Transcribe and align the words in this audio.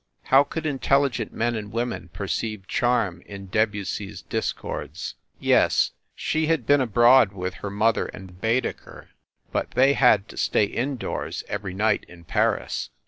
How 0.23 0.43
could 0.43 0.65
intelligent 0.65 1.31
men 1.31 1.53
and 1.53 1.71
women 1.71 2.09
perceive 2.11 2.65
charm 2.67 3.21
in 3.27 3.45
Debussy 3.49 4.09
s 4.09 4.23
discords? 4.23 5.13
Yes, 5.39 5.91
she 6.15 6.47
had 6.47 6.65
been 6.65 6.81
abroad 6.81 7.33
with 7.33 7.53
her 7.61 7.69
mother 7.69 8.07
and 8.07 8.41
Baedeker 8.41 9.09
but 9.51 9.69
they 9.77 9.93
had 9.93 10.27
to 10.29 10.37
stay 10.37 10.63
indoors 10.65 11.43
every 11.47 11.75
night 11.75 12.03
in 12.09 12.23
Paris. 12.23 12.89